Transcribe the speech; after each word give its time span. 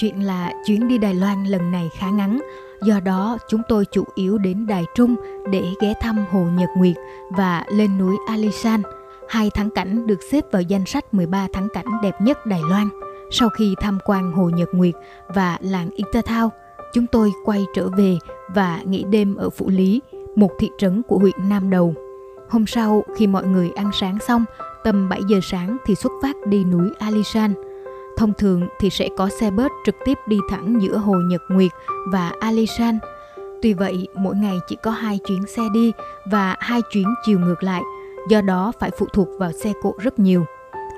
Chuyện 0.00 0.26
là 0.26 0.52
chuyến 0.66 0.88
đi 0.88 0.98
Đài 0.98 1.14
Loan 1.14 1.44
lần 1.44 1.70
này 1.70 1.90
khá 1.98 2.10
ngắn, 2.10 2.40
do 2.82 3.00
đó 3.00 3.38
chúng 3.48 3.62
tôi 3.68 3.84
chủ 3.84 4.04
yếu 4.14 4.38
đến 4.38 4.66
Đài 4.66 4.84
Trung 4.94 5.16
để 5.50 5.64
ghé 5.80 5.94
thăm 6.00 6.24
Hồ 6.30 6.44
Nhật 6.44 6.68
Nguyệt 6.76 6.96
và 7.30 7.64
lên 7.68 7.98
núi 7.98 8.16
Alishan, 8.26 8.82
hai 9.28 9.50
thắng 9.50 9.70
cảnh 9.70 10.06
được 10.06 10.22
xếp 10.30 10.44
vào 10.52 10.62
danh 10.62 10.86
sách 10.86 11.14
13 11.14 11.48
thắng 11.52 11.68
cảnh 11.74 11.86
đẹp 12.02 12.20
nhất 12.20 12.46
Đài 12.46 12.60
Loan. 12.70 12.88
Sau 13.30 13.48
khi 13.48 13.74
tham 13.80 13.98
quan 14.04 14.32
Hồ 14.32 14.48
Nhật 14.48 14.68
Nguyệt 14.72 14.94
và 15.28 15.58
làng 15.60 15.88
Intertown, 15.96 16.48
chúng 16.94 17.06
tôi 17.06 17.32
quay 17.44 17.64
trở 17.74 17.88
về 17.88 18.16
và 18.54 18.80
nghỉ 18.84 19.04
đêm 19.10 19.36
ở 19.36 19.50
Phủ 19.50 19.68
Lý, 19.68 20.00
một 20.36 20.50
thị 20.58 20.70
trấn 20.78 21.02
của 21.02 21.18
huyện 21.18 21.48
Nam 21.48 21.70
Đầu. 21.70 21.94
Hôm 22.48 22.66
sau, 22.66 23.04
khi 23.16 23.26
mọi 23.26 23.46
người 23.46 23.70
ăn 23.76 23.90
sáng 23.92 24.18
xong, 24.28 24.44
tầm 24.84 25.08
7 25.08 25.20
giờ 25.28 25.40
sáng 25.42 25.76
thì 25.86 25.94
xuất 25.94 26.12
phát 26.22 26.36
đi 26.46 26.64
núi 26.64 26.88
Alishan. 26.98 27.54
Thông 28.20 28.34
thường 28.34 28.68
thì 28.80 28.90
sẽ 28.90 29.08
có 29.16 29.28
xe 29.28 29.50
bus 29.50 29.70
trực 29.86 29.94
tiếp 30.04 30.18
đi 30.26 30.38
thẳng 30.50 30.82
giữa 30.82 30.96
Hồ 30.96 31.14
Nhật 31.14 31.42
Nguyệt 31.48 31.70
và 32.12 32.32
Alishan. 32.40 32.98
Tuy 33.62 33.74
vậy, 33.74 34.08
mỗi 34.14 34.36
ngày 34.36 34.56
chỉ 34.68 34.76
có 34.82 34.90
hai 34.90 35.18
chuyến 35.26 35.46
xe 35.46 35.62
đi 35.74 35.92
và 36.30 36.56
hai 36.60 36.80
chuyến 36.92 37.06
chiều 37.26 37.38
ngược 37.38 37.62
lại, 37.62 37.82
do 38.28 38.40
đó 38.40 38.72
phải 38.80 38.90
phụ 38.98 39.06
thuộc 39.12 39.28
vào 39.38 39.52
xe 39.52 39.72
cộ 39.82 39.94
rất 39.98 40.18
nhiều. 40.18 40.44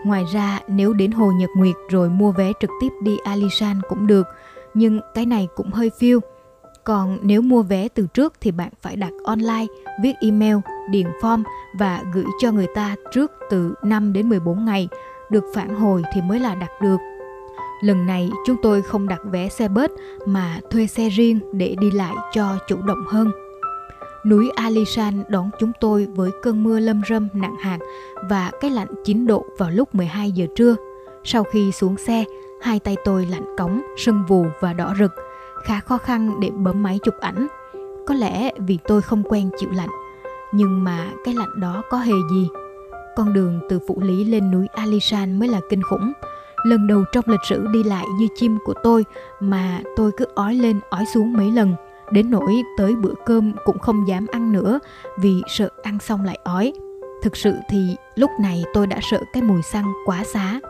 Ngoài 0.04 0.24
ra, 0.32 0.60
nếu 0.68 0.92
đến 0.92 1.12
Hồ 1.12 1.32
Nhật 1.32 1.50
Nguyệt 1.56 1.74
rồi 1.88 2.08
mua 2.08 2.32
vé 2.32 2.52
trực 2.60 2.70
tiếp 2.80 2.88
đi 3.02 3.16
Alishan 3.24 3.80
cũng 3.88 4.06
được, 4.06 4.26
nhưng 4.74 5.00
cái 5.14 5.26
này 5.26 5.48
cũng 5.56 5.70
hơi 5.70 5.90
phiêu. 5.98 6.20
Còn 6.84 7.18
nếu 7.22 7.42
mua 7.42 7.62
vé 7.62 7.88
từ 7.88 8.06
trước 8.14 8.34
thì 8.40 8.50
bạn 8.50 8.72
phải 8.82 8.96
đặt 8.96 9.12
online, 9.24 9.66
viết 10.02 10.12
email, 10.20 10.56
điền 10.90 11.06
form 11.20 11.42
và 11.78 12.02
gửi 12.14 12.26
cho 12.40 12.52
người 12.52 12.68
ta 12.74 12.96
trước 13.12 13.32
từ 13.50 13.74
5 13.82 14.12
đến 14.12 14.28
14 14.28 14.64
ngày, 14.64 14.88
được 15.32 15.44
phản 15.54 15.74
hồi 15.74 16.02
thì 16.14 16.20
mới 16.22 16.40
là 16.40 16.54
đặt 16.54 16.70
được. 16.82 16.96
Lần 17.80 18.06
này 18.06 18.30
chúng 18.46 18.56
tôi 18.62 18.82
không 18.82 19.08
đặt 19.08 19.20
vé 19.24 19.48
xe 19.48 19.68
bus 19.68 19.90
mà 20.26 20.60
thuê 20.70 20.86
xe 20.86 21.08
riêng 21.08 21.40
để 21.52 21.76
đi 21.80 21.90
lại 21.90 22.14
cho 22.32 22.58
chủ 22.68 22.76
động 22.82 23.04
hơn. 23.06 23.30
Núi 24.26 24.50
Alishan 24.54 25.22
đón 25.28 25.50
chúng 25.60 25.72
tôi 25.80 26.06
với 26.14 26.30
cơn 26.42 26.64
mưa 26.64 26.80
lâm 26.80 27.02
râm 27.08 27.28
nặng 27.32 27.56
hạt 27.60 27.78
và 28.30 28.50
cái 28.60 28.70
lạnh 28.70 28.88
9 29.04 29.26
độ 29.26 29.44
vào 29.58 29.70
lúc 29.70 29.94
12 29.94 30.32
giờ 30.32 30.46
trưa. 30.56 30.76
Sau 31.24 31.44
khi 31.44 31.72
xuống 31.72 31.96
xe, 31.96 32.24
hai 32.62 32.78
tay 32.78 32.96
tôi 33.04 33.26
lạnh 33.26 33.56
cống, 33.58 33.82
sưng 33.96 34.22
vù 34.28 34.46
và 34.60 34.72
đỏ 34.72 34.94
rực, 34.98 35.10
khá 35.64 35.80
khó 35.80 35.98
khăn 35.98 36.40
để 36.40 36.50
bấm 36.50 36.82
máy 36.82 36.98
chụp 37.02 37.14
ảnh. 37.20 37.46
Có 38.06 38.14
lẽ 38.14 38.50
vì 38.58 38.78
tôi 38.88 39.02
không 39.02 39.22
quen 39.22 39.50
chịu 39.58 39.70
lạnh, 39.70 39.90
nhưng 40.52 40.84
mà 40.84 41.06
cái 41.24 41.34
lạnh 41.34 41.60
đó 41.60 41.82
có 41.90 41.98
hề 41.98 42.14
gì. 42.30 42.48
Con 43.16 43.32
đường 43.32 43.60
từ 43.68 43.78
Phủ 43.88 44.00
Lý 44.00 44.24
lên 44.24 44.50
núi 44.50 44.66
Alishan 44.72 45.38
mới 45.38 45.48
là 45.48 45.60
kinh 45.70 45.82
khủng. 45.82 46.12
Lần 46.64 46.86
đầu 46.86 47.04
trong 47.12 47.24
lịch 47.26 47.44
sử 47.48 47.66
đi 47.72 47.82
lại 47.82 48.04
như 48.18 48.28
chim 48.34 48.58
của 48.64 48.74
tôi 48.82 49.04
mà 49.40 49.80
tôi 49.96 50.10
cứ 50.16 50.24
ói 50.34 50.54
lên 50.54 50.80
ói 50.90 51.04
xuống 51.14 51.32
mấy 51.32 51.50
lần– 51.50 51.74
đến 52.12 52.30
nỗi 52.30 52.62
tới 52.76 52.96
bữa 52.96 53.14
cơm 53.24 53.52
cũng 53.64 53.78
không 53.78 54.08
dám 54.08 54.26
ăn 54.32 54.52
nữa 54.52 54.78
vì 55.18 55.42
sợ 55.48 55.68
ăn 55.82 55.98
xong 55.98 56.24
lại 56.24 56.38
ói. 56.44 56.72
Thực 57.22 57.36
sự 57.36 57.54
thì 57.68 57.96
lúc 58.14 58.30
này 58.40 58.64
tôi 58.74 58.86
đã 58.86 58.98
sợ 59.10 59.18
cái 59.32 59.42
mùi 59.42 59.62
xăng 59.62 59.92
quá 60.06 60.24
xá. 60.24 60.60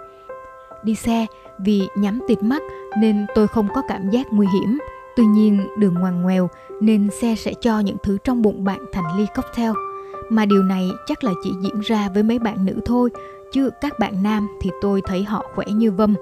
Đi 0.83 0.95
xe 0.95 1.27
vì 1.59 1.89
nhắm 1.97 2.21
tịt 2.29 2.43
mắt 2.43 2.63
nên 3.01 3.27
tôi 3.35 3.49
không 3.49 3.69
có 3.75 3.83
cảm 3.89 4.11
giác 4.11 4.27
nguy 4.31 4.47
hiểm. 4.47 4.79
Tuy 5.17 5.25
nhiên 5.25 5.67
đường 5.79 5.95
ngoằn 5.95 6.23
ngoèo 6.23 6.49
nên 6.81 7.11
xe 7.21 7.35
sẽ 7.39 7.53
cho 7.61 7.81
những 7.81 7.97
thứ 8.03 8.19
trong 8.25 8.43
bụng 8.43 8.65
bạn 8.65 8.85
thành 8.93 9.19
ly 9.19 9.27
cocktail. 9.37 9.73
Mà 10.29 10.47
điều 10.47 10.63
này 10.63 10.91
chắc 11.07 11.25
là 11.25 11.33
chỉ 11.43 11.53
diễn 11.61 11.81
ra 11.81 12.09
với 12.15 12.23
mấy 12.23 12.39
bạn 12.39 12.65
nữ 12.65 12.75
thôi, 12.85 13.11
chứ 13.53 13.71
các 13.81 13.99
bạn 13.99 14.23
nam 14.23 14.49
thì 14.61 14.71
tôi 14.81 15.03
thấy 15.05 15.25
họ 15.25 15.45
khỏe 15.55 15.67
như 15.67 15.93
vâm 15.93 16.15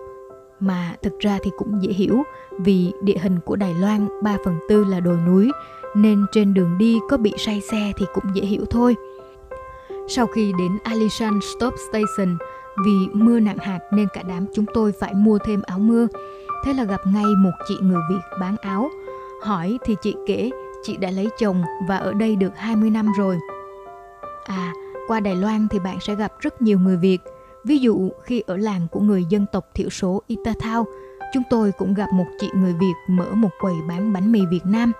mà 0.61 0.95
thực 1.03 1.19
ra 1.19 1.39
thì 1.42 1.51
cũng 1.57 1.83
dễ 1.83 1.92
hiểu 1.92 2.23
vì 2.59 2.92
địa 3.03 3.19
hình 3.23 3.41
của 3.45 3.57
Đài 3.57 3.75
Loan 3.75 4.09
3 4.23 4.37
phần 4.45 4.59
tư 4.69 4.84
là 4.84 5.01
đồi 5.01 5.19
núi 5.27 5.51
nên 5.95 6.27
trên 6.33 6.55
đường 6.55 6.79
đi 6.79 6.98
có 7.09 7.17
bị 7.17 7.33
say 7.39 7.61
xe 7.61 7.92
thì 7.98 8.07
cũng 8.15 8.25
dễ 8.34 8.42
hiểu 8.42 8.65
thôi. 8.70 8.97
Sau 10.08 10.27
khi 10.27 10.53
đến 10.58 10.79
Alishan 10.85 11.41
Stop 11.41 11.74
Station, 11.89 12.36
vì 12.85 13.08
mưa 13.13 13.41
nặng 13.41 13.58
hạt 13.58 13.79
nên 13.92 14.08
cả 14.13 14.23
đám 14.29 14.47
chúng 14.55 14.64
tôi 14.74 14.92
phải 14.92 15.14
mua 15.14 15.39
thêm 15.39 15.63
áo 15.63 15.79
mưa. 15.79 16.07
Thế 16.64 16.73
là 16.73 16.85
gặp 16.85 17.01
ngay 17.07 17.24
một 17.24 17.51
chị 17.69 17.74
người 17.83 18.01
Việt 18.11 18.39
bán 18.41 18.57
áo. 18.57 18.89
Hỏi 19.42 19.79
thì 19.85 19.97
chị 20.03 20.14
kể 20.27 20.51
chị 20.83 20.97
đã 20.97 21.11
lấy 21.11 21.29
chồng 21.39 21.63
và 21.89 21.97
ở 21.97 22.13
đây 22.13 22.36
được 22.36 22.53
20 22.57 22.91
năm 22.91 23.07
rồi. 23.19 23.39
À, 24.50 24.72
qua 25.08 25.20
Đài 25.20 25.36
Loan 25.36 25.68
thì 25.70 25.78
bạn 25.78 25.98
sẽ 26.00 26.14
gặp 26.14 26.33
rất 26.40 26.62
nhiều 26.62 26.78
người 26.78 26.96
Việt– 26.96 27.18
Ví 27.64 27.78
dụ 27.78 28.11
khi 28.22 28.42
ở 28.46 28.56
làng 28.56 28.86
của 28.90 29.00
người 29.00 29.24
dân 29.28 29.46
tộc 29.52 29.66
thiểu 29.74 29.88
số 29.88 30.22
Itatao, 30.27 30.86
chúng 31.34 31.42
tôi 31.50 31.72
cũng 31.78 31.94
gặp 31.94 32.08
một 32.12 32.27
chị 32.38 32.50
người 32.55 32.72
Việt 32.80 32.94
mở 33.08 33.34
một 33.34 33.50
quầy 33.61 33.74
bán 33.88 34.12
bánh 34.12 34.33
mì 34.33 34.40
Việt 34.50 34.66
Nam. 34.66 34.92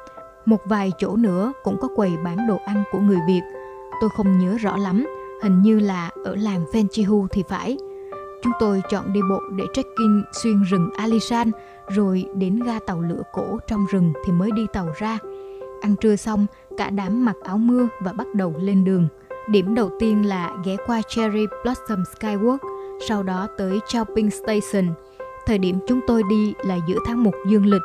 Một 0.44 0.60
vài 0.64 0.92
chỗ 0.98 1.16
nữa 1.16 1.52
cũng 1.64 1.76
có 1.80 1.88
quầy 1.96 2.16
bán 2.24 2.46
đồ 2.48 2.58
ăn 2.66 2.82
của 2.92 2.98
người 2.98 3.18
Việt. 3.26 3.40
Tôi 4.00 4.10
không 4.16 4.38
nhớ 4.38 4.56
rõ 4.60 4.76
lắm, 4.76 5.06
hình 5.42 5.62
như 5.62 5.78
là 5.78 6.10
ở 6.24 6.34
làng 6.34 6.64
Fenchihu 6.72 7.26
thì 7.30 7.44
phải. 7.48 7.78
Chúng 8.42 8.52
tôi 8.60 8.82
chọn 8.90 9.12
đi 9.12 9.20
bộ 9.30 9.40
để 9.56 9.64
trekking 9.74 10.22
xuyên 10.32 10.62
rừng 10.62 10.90
Alishan 10.96 11.50
rồi 11.88 12.24
đến 12.34 12.60
ga 12.60 12.78
tàu 12.86 13.00
lửa 13.00 13.22
cổ 13.32 13.58
trong 13.66 13.86
rừng 13.90 14.12
thì 14.24 14.32
mới 14.32 14.50
đi 14.50 14.66
tàu 14.72 14.88
ra. 14.98 15.18
Ăn 15.80 15.96
trưa 16.00 16.16
xong, 16.16 16.46
cả 16.76 16.90
đám 16.90 17.24
mặc 17.24 17.36
áo 17.44 17.58
mưa 17.58 17.88
và 18.00 18.12
bắt 18.12 18.26
đầu 18.34 18.54
lên 18.58 18.84
đường– 18.84 19.08
Điểm 19.50 19.74
đầu 19.74 19.90
tiên 19.98 20.28
là 20.28 20.50
ghé 20.64 20.76
qua 20.86 21.02
Cherry 21.08 21.46
Blossom 21.62 22.02
Skywalk, 22.02 22.58
sau 23.08 23.22
đó 23.22 23.46
tới 23.58 23.80
Chopping 23.88 24.30
Station. 24.30 24.94
Thời 25.46 25.58
điểm 25.58 25.78
chúng 25.86 26.00
tôi 26.06 26.22
đi 26.30 26.54
là 26.64 26.78
giữa 26.88 26.98
tháng 27.06 27.22
1 27.24 27.30
dương 27.48 27.66
lịch. 27.66 27.82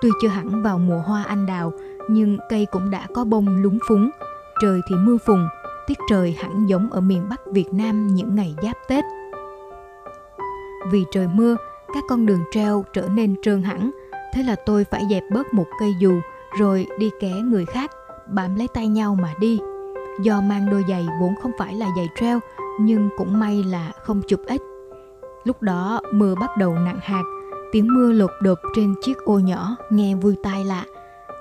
Tuy 0.00 0.10
chưa 0.22 0.28
hẳn 0.28 0.62
vào 0.62 0.78
mùa 0.78 0.98
hoa 0.98 1.24
anh 1.24 1.46
đào, 1.46 1.72
nhưng 2.08 2.38
cây 2.50 2.66
cũng 2.72 2.90
đã 2.90 3.06
có 3.14 3.24
bông 3.24 3.62
lúng 3.62 3.78
phúng. 3.88 4.10
Trời 4.62 4.80
thì 4.88 4.96
mưa 4.96 5.16
phùn, 5.26 5.48
tiết 5.86 5.98
trời 6.10 6.36
hẳn 6.38 6.66
giống 6.66 6.90
ở 6.90 7.00
miền 7.00 7.26
Bắc 7.30 7.40
Việt 7.46 7.72
Nam 7.72 8.06
những 8.06 8.34
ngày 8.34 8.54
giáp 8.62 8.76
Tết. 8.88 9.04
Vì 10.92 11.04
trời 11.10 11.28
mưa, 11.34 11.56
các 11.94 12.04
con 12.08 12.26
đường 12.26 12.44
treo 12.50 12.84
trở 12.92 13.08
nên 13.08 13.34
trơn 13.42 13.62
hẳn, 13.62 13.90
thế 14.34 14.42
là 14.42 14.56
tôi 14.66 14.84
phải 14.84 15.02
dẹp 15.10 15.22
bớt 15.30 15.54
một 15.54 15.66
cây 15.80 15.94
dù 16.00 16.20
rồi 16.58 16.86
đi 16.98 17.10
ké 17.20 17.30
người 17.30 17.64
khác, 17.64 17.90
bám 18.26 18.56
lấy 18.56 18.68
tay 18.68 18.88
nhau 18.88 19.14
mà 19.22 19.34
đi 19.40 19.60
do 20.20 20.40
mang 20.40 20.70
đôi 20.70 20.84
giày 20.88 21.06
vốn 21.20 21.34
không 21.42 21.52
phải 21.58 21.74
là 21.74 21.86
giày 21.96 22.08
treo 22.20 22.40
nhưng 22.80 23.08
cũng 23.16 23.38
may 23.38 23.64
là 23.64 23.92
không 24.02 24.22
chụp 24.28 24.40
ếch. 24.46 24.60
Lúc 25.44 25.62
đó 25.62 26.00
mưa 26.12 26.34
bắt 26.34 26.56
đầu 26.56 26.74
nặng 26.74 26.98
hạt, 27.02 27.22
tiếng 27.72 27.94
mưa 27.94 28.12
lột 28.12 28.30
đột 28.42 28.58
trên 28.76 28.94
chiếc 29.02 29.18
ô 29.24 29.38
nhỏ 29.38 29.76
nghe 29.90 30.14
vui 30.14 30.36
tai 30.42 30.64
lạ. 30.64 30.84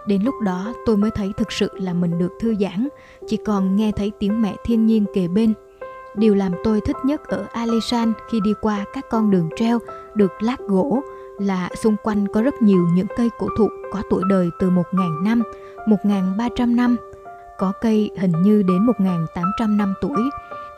Đến 0.07 0.23
lúc 0.23 0.35
đó 0.41 0.73
tôi 0.85 0.97
mới 0.97 1.11
thấy 1.11 1.33
thực 1.37 1.51
sự 1.51 1.69
là 1.73 1.93
mình 1.93 2.19
được 2.19 2.31
thư 2.39 2.55
giãn, 2.59 2.87
chỉ 3.27 3.37
còn 3.37 3.75
nghe 3.75 3.91
thấy 3.91 4.11
tiếng 4.19 4.41
mẹ 4.41 4.55
thiên 4.63 4.85
nhiên 4.85 5.05
kề 5.13 5.27
bên. 5.27 5.53
Điều 6.15 6.35
làm 6.35 6.51
tôi 6.63 6.81
thích 6.81 6.95
nhất 7.03 7.23
ở 7.27 7.45
Alishan 7.51 8.13
khi 8.31 8.39
đi 8.43 8.53
qua 8.61 8.85
các 8.93 9.05
con 9.09 9.31
đường 9.31 9.49
treo 9.55 9.79
được 10.15 10.31
lát 10.39 10.59
gỗ 10.59 11.01
là 11.39 11.69
xung 11.75 11.95
quanh 12.03 12.27
có 12.27 12.41
rất 12.41 12.61
nhiều 12.61 12.87
những 12.93 13.07
cây 13.17 13.29
cổ 13.39 13.47
thụ 13.57 13.69
có 13.91 14.01
tuổi 14.09 14.23
đời 14.29 14.49
từ 14.59 14.69
1.000 14.69 15.23
năm, 15.23 15.43
1.300 15.87 16.75
năm 16.75 16.97
có 17.63 17.71
cây 17.81 18.11
hình 18.17 18.31
như 18.41 18.63
đến 18.63 18.85
1.800 18.85 19.77
năm 19.77 19.93
tuổi. 20.01 20.29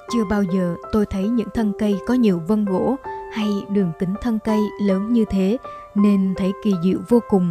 Chưa 0.10 0.26
bao 0.30 0.44
giờ 0.44 0.76
tôi 0.92 1.06
thấy 1.06 1.28
những 1.28 1.48
thân 1.54 1.74
cây 1.80 2.00
có 2.08 2.14
nhiều 2.14 2.42
vân 2.48 2.66
gỗ 2.66 2.96
hay 3.34 3.48
đường 3.70 3.92
kính 4.00 4.14
thân 4.22 4.40
cây 4.44 4.60
lớn 4.82 5.14
như 5.14 5.26
thế 5.30 5.58
nên 5.96 6.34
thấy 6.38 6.52
kỳ 6.64 6.74
diệu 6.84 7.00
vô 7.10 7.20
cùng. 7.30 7.50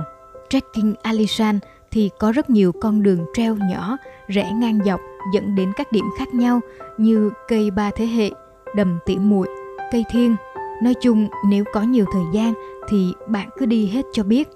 Trekking 0.49 0.93
Alishan 1.03 1.59
thì 1.91 2.11
có 2.19 2.33
rất 2.33 2.50
nhiều 2.50 2.73
con 2.73 3.03
đường 3.03 3.27
treo 3.34 3.56
nhỏ, 3.71 3.97
rẽ 4.28 4.53
ngang 4.53 4.78
dọc 4.84 5.00
dẫn 5.34 5.55
đến 5.55 5.73
các 5.77 5.93
điểm 5.93 6.05
khác 6.19 6.34
nhau 6.34 6.61
như 6.99 7.31
cây 7.49 7.71
ba 7.71 7.91
thế 7.91 8.06
hệ, 8.06 8.31
đầm 8.77 8.99
tỉ 9.06 9.19
muội, 9.19 9.49
cây 9.93 10.05
thiên. 10.11 10.37
Nói 10.83 10.94
chung 11.00 11.28
nếu 11.49 11.65
có 11.73 11.83
nhiều 11.83 12.05
thời 12.12 12.25
gian 12.33 12.53
thì 12.89 13.12
bạn 13.28 13.49
cứ 13.59 13.67
đi 13.67 13.87
hết 13.87 14.03
cho 14.12 14.25
biết. 14.25 14.49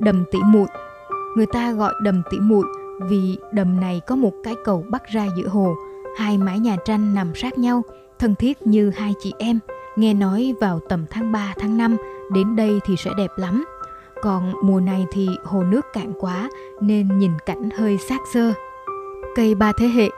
Đầm 0.00 0.24
tỉ 0.30 0.38
muội 0.44 0.66
Người 1.36 1.46
ta 1.46 1.72
gọi 1.72 1.94
đầm 2.02 2.22
tỉ 2.30 2.38
muội 2.40 2.64
vì 3.00 3.36
đầm 3.52 3.80
này 3.80 4.00
có 4.06 4.16
một 4.16 4.32
cái 4.44 4.54
cầu 4.64 4.84
bắc 4.88 5.06
ra 5.06 5.26
giữa 5.36 5.48
hồ, 5.48 5.76
hai 6.16 6.38
mái 6.38 6.58
nhà 6.58 6.76
tranh 6.84 7.14
nằm 7.14 7.34
sát 7.34 7.58
nhau, 7.58 7.82
thân 8.18 8.34
thiết 8.34 8.66
như 8.66 8.90
hai 8.90 9.14
chị 9.20 9.32
em. 9.38 9.58
Nghe 9.96 10.14
nói 10.14 10.54
vào 10.60 10.80
tầm 10.88 11.06
tháng 11.10 11.32
3 11.32 11.54
tháng 11.58 11.78
5 11.78 11.96
đến 12.32 12.56
đây 12.56 12.80
thì 12.84 12.96
sẽ 12.96 13.10
đẹp 13.16 13.30
lắm. 13.36 13.64
Còn 14.22 14.52
mùa 14.62 14.80
này 14.80 15.06
thì 15.12 15.28
hồ 15.44 15.62
nước 15.62 15.86
cạn 15.92 16.12
quá 16.20 16.48
nên 16.80 17.18
nhìn 17.18 17.30
cảnh 17.46 17.70
hơi 17.70 17.98
xác 17.98 18.20
xơ. 18.32 18.52
Cây 19.34 19.54
ba 19.54 19.72
thế 19.72 19.86
hệ 19.86 20.08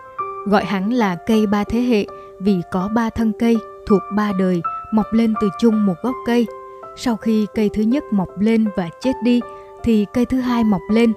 gọi 0.46 0.64
hắn 0.64 0.92
là 0.92 1.16
cây 1.26 1.46
ba 1.46 1.64
thế 1.64 1.80
hệ 1.80 2.06
vì 2.40 2.60
có 2.72 2.88
ba 2.94 3.10
thân 3.10 3.32
cây 3.38 3.56
thuộc 3.86 4.02
ba 4.16 4.32
đời 4.38 4.62
mọc 4.92 5.06
lên 5.12 5.34
từ 5.40 5.48
chung 5.58 5.86
một 5.86 5.94
gốc 6.02 6.14
cây. 6.26 6.46
Sau 6.96 7.16
khi 7.16 7.46
cây 7.54 7.70
thứ 7.74 7.82
nhất 7.82 8.04
mọc 8.10 8.28
lên 8.38 8.66
và 8.76 8.88
chết 9.00 9.12
đi 9.22 9.40
thì 9.82 10.06
cây 10.12 10.24
thứ 10.24 10.40
hai 10.40 10.64
mọc 10.64 10.82
lên 10.90 11.12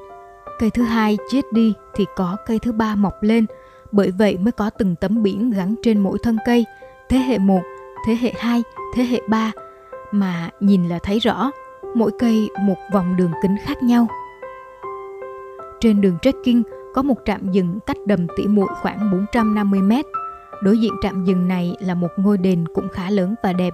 Cây 0.59 0.69
thứ 0.69 0.83
hai 0.83 1.17
chết 1.29 1.41
đi 1.51 1.73
thì 1.93 2.05
có 2.15 2.37
cây 2.45 2.59
thứ 2.59 2.71
ba 2.71 2.95
mọc 2.95 3.23
lên, 3.23 3.45
bởi 3.91 4.11
vậy 4.11 4.37
mới 4.37 4.51
có 4.51 4.69
từng 4.69 4.95
tấm 4.95 5.23
biển 5.23 5.51
gắn 5.51 5.75
trên 5.83 5.99
mỗi 5.99 6.17
thân 6.23 6.37
cây, 6.45 6.65
thế 7.09 7.17
hệ 7.17 7.37
1, 7.37 7.61
thế 8.07 8.17
hệ 8.21 8.33
2, 8.37 8.63
thế 8.95 9.03
hệ 9.03 9.21
3 9.27 9.51
mà 10.11 10.49
nhìn 10.59 10.89
là 10.89 10.99
thấy 11.03 11.19
rõ. 11.19 11.51
mỗi 11.95 12.11
cây 12.19 12.49
một 12.61 12.75
vòng 12.93 13.15
đường 13.15 13.31
kính 13.41 13.55
khác 13.65 13.83
nhau. 13.83 14.07
Trên 15.79 16.01
đường 16.01 16.17
trekking 16.21 16.61
có 16.93 17.01
một 17.01 17.15
trạm 17.25 17.51
dừng 17.51 17.79
cách 17.85 17.97
đầm 18.05 18.27
tỉ 18.37 18.47
muội 18.47 18.67
khoảng 18.81 19.11
450 19.11 19.81
mét. 19.81 20.05
Đối 20.63 20.77
diện 20.77 20.93
trạm 21.01 21.25
dừng 21.25 21.47
này 21.47 21.75
là 21.79 21.95
một 21.95 22.07
ngôi 22.17 22.37
đền 22.37 22.65
cũng 22.73 22.89
khá 22.89 23.09
lớn 23.09 23.35
và 23.43 23.53
đẹp. 23.53 23.73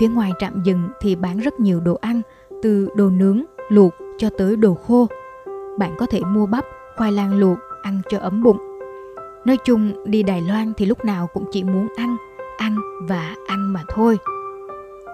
Phía 0.00 0.08
ngoài 0.08 0.32
trạm 0.38 0.62
dừng 0.64 0.88
thì 1.00 1.16
bán 1.16 1.38
rất 1.38 1.60
nhiều 1.60 1.80
đồ 1.80 1.98
ăn, 2.00 2.22
từ 2.62 2.88
đồ 2.96 3.10
nướng, 3.10 3.44
luộc 3.68 3.94
cho 4.18 4.28
tới 4.38 4.56
đồ 4.56 4.74
khô. 4.74 5.06
Bạn 5.78 5.94
có 5.98 6.06
thể 6.06 6.20
mua 6.20 6.46
bắp, 6.46 6.64
khoai 6.96 7.12
lang 7.12 7.38
luộc, 7.38 7.58
ăn 7.82 8.00
cho 8.10 8.18
ấm 8.18 8.42
bụng. 8.42 8.58
Nói 9.44 9.56
chung, 9.64 10.04
đi 10.04 10.22
Đài 10.22 10.42
Loan 10.42 10.72
thì 10.76 10.86
lúc 10.86 11.04
nào 11.04 11.26
cũng 11.26 11.44
chỉ 11.52 11.64
muốn 11.64 11.88
ăn, 11.96 12.16
ăn 12.58 12.76
và 13.08 13.34
ăn 13.46 13.72
mà 13.72 13.82
thôi. 13.88 14.18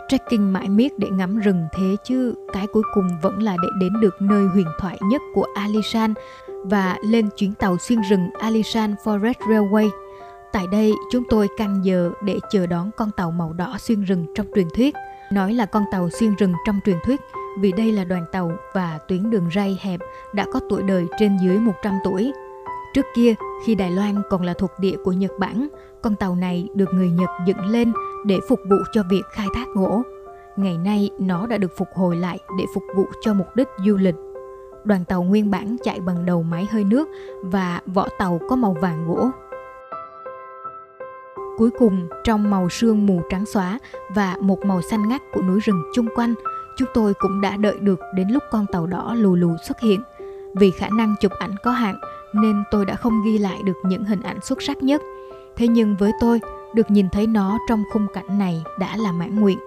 Trekking 0.09 0.53
mãi 0.53 0.69
miết 0.69 0.99
để 0.99 1.09
ngắm 1.11 1.39
rừng 1.39 1.69
thế 1.73 1.97
chứ 2.05 2.35
cái 2.53 2.67
cuối 2.67 2.83
cùng 2.95 3.09
vẫn 3.23 3.43
là 3.43 3.57
để 3.63 3.69
đến 3.81 3.93
được 4.01 4.23
nơi 4.23 4.47
huyền 4.47 4.67
thoại 4.81 4.99
nhất 5.03 5.23
của 5.35 5.47
Alishan 5.55 6.15
và 6.65 6.97
lên 7.03 7.29
chuyến 7.37 7.55
tàu 7.55 7.79
xuyên 7.79 8.01
rừng 8.01 8.31
Alishan 8.41 8.95
Forest 9.05 9.35
Railway. 9.35 9.89
Tại 10.53 10.67
đây, 10.73 10.93
chúng 11.13 11.25
tôi 11.31 11.49
canh 11.57 11.85
giờ 11.85 12.11
để 12.23 12.39
chờ 12.51 12.67
đón 12.67 12.91
con 12.97 13.11
tàu 13.17 13.31
màu 13.31 13.53
đỏ 13.53 13.77
xuyên 13.79 14.03
rừng 14.03 14.27
trong 14.35 14.47
truyền 14.55 14.69
thuyết. 14.75 14.95
Nói 15.33 15.55
là 15.55 15.67
con 15.67 15.85
tàu 15.93 16.11
xuyên 16.11 16.35
rừng 16.35 16.53
trong 16.67 16.81
truyền 16.85 16.99
thuyết 17.05 17.21
vì 17.59 17.73
đây 17.73 17.93
là 17.93 18.05
đoàn 18.05 18.25
tàu 18.33 18.53
và 18.75 18.99
tuyến 19.09 19.31
đường 19.31 19.49
ray 19.55 19.79
hẹp 19.83 20.01
đã 20.33 20.47
có 20.53 20.61
tuổi 20.71 20.83
đời 20.83 21.07
trên 21.19 21.37
dưới 21.43 21.59
100 21.59 21.95
tuổi. 22.05 22.33
Trước 22.95 23.07
kia, 23.15 23.35
khi 23.65 23.75
Đài 23.75 23.91
Loan 23.91 24.23
còn 24.31 24.43
là 24.43 24.55
thuộc 24.55 24.71
địa 24.79 24.97
của 25.05 25.13
Nhật 25.13 25.33
Bản, 25.39 25.69
con 26.03 26.17
tàu 26.17 26.35
này 26.35 26.69
được 26.75 26.95
người 26.95 27.11
Nhật 27.11 27.31
dựng 27.47 27.67
lên 27.67 27.93
để 28.27 28.39
phục 28.49 28.61
vụ 28.71 28.77
cho 28.93 29.03
việc 29.11 29.23
khai 29.33 29.47
thác 29.55 29.67
gỗ. 29.75 30.03
Ngày 30.57 30.79
nay, 30.79 31.11
nó 31.19 31.47
đã 31.47 31.59
được 31.59 31.77
phục 31.77 31.89
hồi 31.95 32.17
lại 32.17 32.39
để 32.59 32.65
phục 32.75 32.83
vụ 32.97 33.05
cho 33.21 33.35
mục 33.35 33.47
đích 33.57 33.69
du 33.87 33.97
lịch. 33.97 34.15
Đoàn 34.85 35.05
tàu 35.05 35.23
nguyên 35.23 35.51
bản 35.51 35.77
chạy 35.83 36.01
bằng 36.01 36.27
đầu 36.27 36.43
máy 36.43 36.69
hơi 36.71 36.85
nước 36.85 37.09
và 37.43 37.81
vỏ 37.87 38.09
tàu 38.19 38.41
có 38.49 38.57
màu 38.57 38.77
vàng 38.81 39.07
gỗ. 39.09 39.31
Cuối 41.59 41.71
cùng, 41.79 42.09
trong 42.25 42.51
màu 42.51 42.69
sương 42.69 43.07
mù 43.07 43.21
trắng 43.31 43.47
xóa 43.47 43.79
và 44.15 44.37
một 44.41 44.65
màu 44.65 44.83
xanh 44.83 45.09
ngắt 45.09 45.23
của 45.33 45.43
núi 45.43 45.61
rừng 45.61 45.83
chung 45.95 46.09
quanh, 46.15 46.35
chúng 46.79 46.89
tôi 46.95 47.15
cũng 47.15 47.41
đã 47.41 47.57
đợi 47.57 47.77
được 47.81 48.01
đến 48.15 48.29
lúc 48.29 48.43
con 48.51 48.67
tàu 48.73 48.87
đỏ 48.87 49.15
lù 49.15 49.35
lù 49.35 49.57
xuất 49.65 49.81
hiện. 49.81 50.03
Vì 50.55 50.71
khả 50.71 50.89
năng 50.89 51.15
chụp 51.21 51.33
ảnh 51.39 51.55
có 51.63 51.71
hạn 51.71 52.01
nên 52.33 52.63
tôi 52.71 52.85
đã 52.85 52.95
không 52.95 53.23
ghi 53.25 53.39
lại 53.39 53.61
được 53.65 53.77
những 53.85 54.05
hình 54.05 54.23
ảnh 54.23 54.41
xuất 54.41 54.63
sắc 54.63 54.83
nhất. 54.83 55.03
Thế 55.57 55.69
nhưng 55.69 55.97
với 55.97 56.13
tôi, 56.21 56.41
được 56.75 56.91
nhìn 56.91 57.09
thấy 57.09 57.27
nó 57.27 57.59
trong 57.69 57.85
khung 57.93 58.07
cảnh 58.15 58.39
này 58.39 58.63
đã 58.79 58.97
là 58.97 59.13
mãn 59.13 59.41
nguyện. 59.41 59.59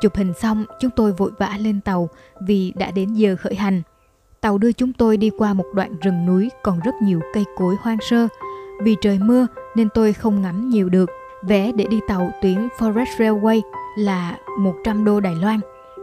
Chụp 0.00 0.16
hình 0.16 0.32
xong, 0.34 0.64
chúng 0.80 0.90
tôi 0.90 1.12
vội 1.12 1.30
vã 1.38 1.56
lên 1.60 1.80
tàu 1.80 2.08
vì 2.40 2.72
đã 2.76 2.90
đến 2.90 3.14
giờ 3.14 3.36
khởi 3.40 3.54
hành. 3.54 3.82
Tàu 4.40 4.58
đưa 4.58 4.72
chúng 4.72 4.92
tôi 4.92 5.16
đi 5.16 5.30
qua 5.38 5.54
một 5.54 5.66
đoạn 5.74 5.96
rừng 6.02 6.26
núi 6.26 6.50
còn 6.62 6.80
rất 6.84 6.94
nhiều 7.02 7.20
cây 7.34 7.44
cối 7.56 7.76
hoang 7.80 7.98
sơ. 8.00 8.28
Vì 8.82 8.96
trời 9.00 9.18
mưa 9.18 9.46
nên 9.74 9.88
tôi 9.94 10.12
không 10.12 10.42
ngắm 10.42 10.68
nhiều 10.68 10.88
được. 10.88 11.10
Vé 11.42 11.72
để 11.72 11.86
đi 11.90 12.00
tàu 12.08 12.30
tuyến 12.42 12.68
Forest 12.78 13.16
Railway 13.18 13.60
là 13.96 14.38
100 14.58 15.04
đô 15.04 15.20
Đài 15.20 15.34
Loan. 15.34 15.60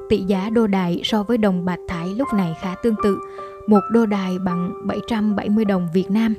Tỷ 0.10 0.22
giá 0.22 0.50
đô 0.50 0.68
đài 0.68 1.02
so 1.04 1.24
với 1.24 1.38
đồng 1.38 1.66
bạc 1.66 1.80
Thái 1.88 2.16
lúc 2.18 2.28
này 2.34 2.58
khá 2.62 2.76
tương 2.84 2.96
tự, 3.04 3.20
một 3.68 3.82
đô 3.92 4.06
đài 4.06 4.40
bằng 4.40 4.74
770 4.86 5.66
đồng 5.66 5.88
Việt 5.94 6.12
Nam. 6.12 6.36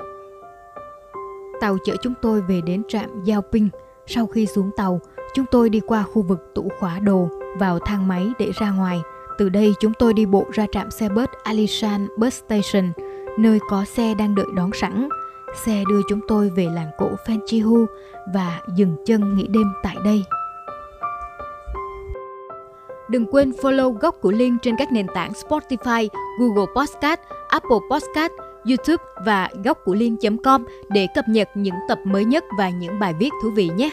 Tàu 1.61 1.76
chở 1.85 1.97
chúng 2.03 2.15
tôi 2.23 2.41
về 2.41 2.61
đến 2.61 2.82
trạm 2.88 3.25
Giao 3.25 3.43
Pinh. 3.43 3.69
Sau 4.06 4.26
khi 4.26 4.47
xuống 4.47 4.70
tàu, 4.76 5.00
chúng 5.35 5.47
tôi 5.50 5.70
đi 5.70 5.81
qua 5.81 6.03
khu 6.03 6.23
vực 6.23 6.50
tủ 6.55 6.69
khóa 6.81 6.99
đồ, 6.99 7.29
vào 7.59 7.79
thang 7.79 8.09
máy 8.09 8.32
để 8.38 8.50
ra 8.61 8.70
ngoài. 8.70 9.00
Từ 9.38 9.49
đây 9.49 9.75
chúng 9.81 9.93
tôi 9.99 10.14
đi 10.14 10.26
bộ 10.26 10.44
ra 10.53 10.67
trạm 10.73 10.91
xe 10.91 11.09
bus 11.09 11.29
Alishan 11.43 12.09
Bus 12.19 12.43
Station, 12.47 12.93
nơi 13.38 13.59
có 13.71 13.85
xe 13.85 14.14
đang 14.14 14.35
đợi 14.35 14.47
đón 14.56 14.71
sẵn. 14.75 15.09
Xe 15.64 15.82
đưa 15.88 16.00
chúng 16.09 16.21
tôi 16.29 16.50
về 16.50 16.67
làng 16.75 16.91
cổ 16.99 17.11
Fanchihu 17.26 17.87
và 18.35 18.61
dừng 18.76 18.97
chân 19.06 19.37
nghỉ 19.37 19.47
đêm 19.47 19.73
tại 19.82 19.97
đây. 20.05 20.25
Đừng 23.08 23.26
quên 23.26 23.50
follow 23.50 23.93
góc 23.93 24.16
của 24.20 24.31
Liên 24.31 24.56
trên 24.62 24.76
các 24.76 24.93
nền 24.93 25.06
tảng 25.14 25.32
Spotify, 25.32 26.08
Google 26.38 26.66
Podcast, 26.76 27.20
Apple 27.49 27.78
Podcast, 27.90 28.32
YouTube 28.64 29.05
và 29.25 29.49
góc 29.64 29.78
của 29.84 29.94
Liên.com 29.94 30.64
để 30.88 31.06
cập 31.14 31.25
nhật 31.28 31.49
những 31.55 31.75
tập 31.88 31.99
mới 32.05 32.25
nhất 32.25 32.44
và 32.58 32.70
những 32.70 32.99
bài 32.99 33.14
viết 33.19 33.31
thú 33.43 33.50
vị 33.50 33.70
nhé. 33.76 33.90